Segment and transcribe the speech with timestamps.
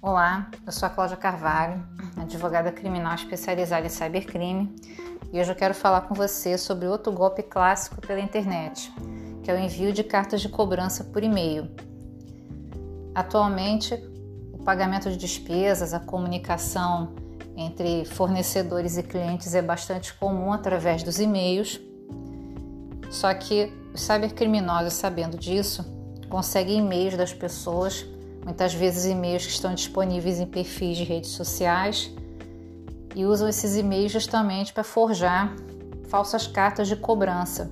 [0.00, 1.84] Olá, eu sou a Cláudia Carvalho,
[2.16, 4.72] advogada criminal especializada em cybercrime,
[5.32, 8.92] e hoje eu quero falar com você sobre outro golpe clássico pela internet,
[9.42, 11.68] que é o envio de cartas de cobrança por e-mail.
[13.12, 13.92] Atualmente,
[14.52, 17.16] o pagamento de despesas, a comunicação
[17.56, 21.80] entre fornecedores e clientes é bastante comum através dos e-mails.
[23.10, 25.84] Só que os cybercriminosos, sabendo disso,
[26.30, 28.06] conseguem e-mails das pessoas
[28.48, 32.10] muitas vezes e-mails que estão disponíveis em perfis de redes sociais
[33.14, 35.54] e usam esses e-mails justamente para forjar
[36.08, 37.70] falsas cartas de cobrança.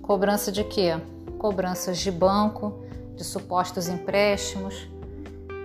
[0.00, 0.98] Cobrança de quê?
[1.38, 2.82] Cobranças de banco,
[3.16, 4.88] de supostos empréstimos,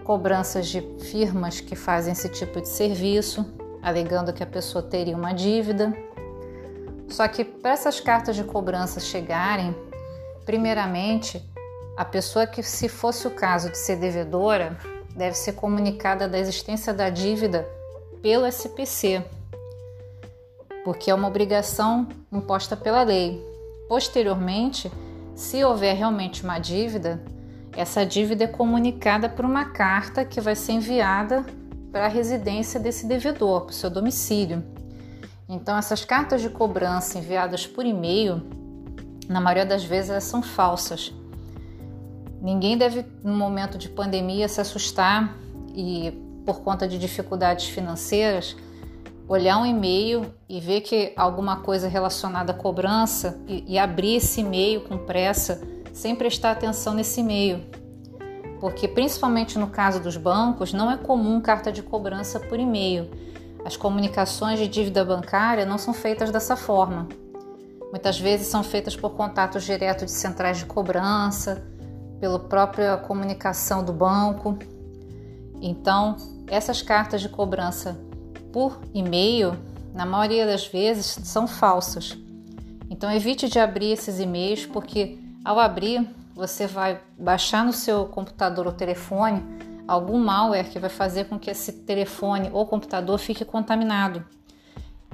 [0.03, 3.45] cobranças de firmas que fazem esse tipo de serviço,
[3.81, 5.94] alegando que a pessoa teria uma dívida.
[7.07, 9.73] Só que para essas cartas de cobrança chegarem,
[10.45, 11.41] primeiramente
[11.95, 14.77] a pessoa que, se fosse o caso de ser devedora,
[15.16, 17.67] deve ser comunicada da existência da dívida
[18.22, 19.23] pelo SPC,
[20.83, 23.39] porque é uma obrigação imposta pela lei.
[23.88, 24.91] Posteriormente,
[25.36, 27.23] se houver realmente uma dívida,
[27.75, 31.45] essa dívida é comunicada por uma carta que vai ser enviada
[31.91, 34.64] para a residência desse devedor, para o seu domicílio.
[35.47, 38.41] Então, essas cartas de cobrança enviadas por e-mail,
[39.27, 41.14] na maioria das vezes, elas são falsas
[42.44, 45.33] Ninguém deve, no momento de pandemia, se assustar
[45.73, 46.11] e,
[46.45, 48.58] por conta de dificuldades financeiras,
[49.30, 54.41] olhar um e-mail e ver que alguma coisa relacionada à cobrança e, e abrir esse
[54.41, 55.61] e-mail com pressa,
[55.94, 57.64] sem prestar atenção nesse e-mail.
[58.59, 63.09] Porque, principalmente no caso dos bancos, não é comum carta de cobrança por e-mail.
[63.64, 67.08] As comunicações de dívida bancária não são feitas dessa forma.
[67.89, 71.64] Muitas vezes são feitas por contatos diretos de centrais de cobrança,
[72.23, 74.57] pela própria comunicação do banco.
[75.61, 76.16] Então,
[76.47, 77.99] essas cartas de cobrança
[78.53, 79.58] por e-mail,
[79.93, 82.17] na maioria das vezes, são falsas.
[82.89, 88.67] Então, evite de abrir esses e-mails, porque ao abrir, você vai baixar no seu computador
[88.67, 89.43] ou telefone
[89.86, 94.23] algum malware que vai fazer com que esse telefone ou computador fique contaminado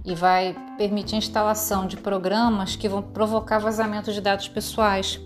[0.05, 5.19] e vai permitir a instalação de programas que vão provocar vazamento de dados pessoais.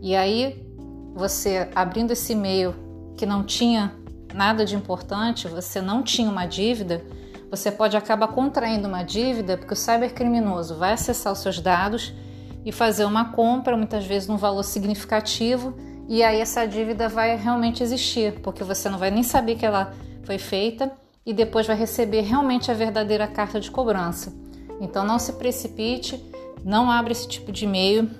[0.00, 0.71] E aí
[1.14, 2.74] você abrindo esse e-mail
[3.16, 3.94] que não tinha
[4.34, 7.04] nada de importante, você não tinha uma dívida,
[7.50, 12.12] você pode acabar contraindo uma dívida porque o cybercriminoso vai acessar os seus dados
[12.64, 15.74] e fazer uma compra, muitas vezes num valor significativo,
[16.08, 19.92] e aí essa dívida vai realmente existir, porque você não vai nem saber que ela
[20.24, 20.90] foi feita
[21.24, 24.32] e depois vai receber realmente a verdadeira carta de cobrança.
[24.80, 26.22] Então não se precipite,
[26.64, 28.10] não abra esse tipo de e-mail,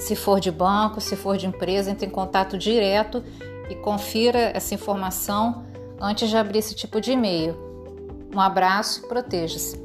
[0.00, 3.22] se for de banco, se for de empresa, entre em contato direto
[3.68, 5.64] e confira essa informação
[6.00, 7.54] antes de abrir esse tipo de e-mail.
[8.34, 9.78] Um abraço, proteja-se.